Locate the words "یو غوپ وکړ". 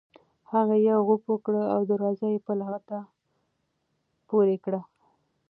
0.89-1.55